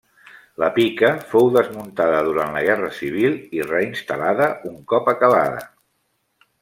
La 0.61 0.67
pica 0.77 1.09
fou 1.33 1.51
desmuntada 1.57 2.23
durant 2.29 2.55
la 2.59 2.63
Guerra 2.69 2.89
Civil 3.01 3.37
i 3.59 3.63
reinstal·lada 3.69 4.49
un 4.71 4.81
cop 4.95 5.13
acabada. 5.15 5.61